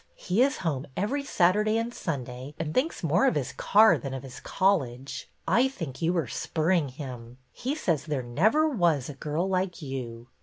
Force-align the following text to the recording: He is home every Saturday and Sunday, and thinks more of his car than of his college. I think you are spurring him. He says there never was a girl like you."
He 0.15 0.41
is 0.41 0.57
home 0.65 0.87
every 0.97 1.23
Saturday 1.23 1.77
and 1.77 1.93
Sunday, 1.93 2.55
and 2.57 2.73
thinks 2.73 3.03
more 3.03 3.27
of 3.27 3.35
his 3.35 3.51
car 3.53 3.99
than 3.99 4.15
of 4.15 4.23
his 4.23 4.39
college. 4.39 5.29
I 5.47 5.67
think 5.67 6.01
you 6.01 6.17
are 6.17 6.25
spurring 6.25 6.89
him. 6.89 7.37
He 7.51 7.75
says 7.75 8.05
there 8.05 8.23
never 8.23 8.67
was 8.67 9.09
a 9.09 9.13
girl 9.13 9.47
like 9.47 9.79
you." 9.83 10.25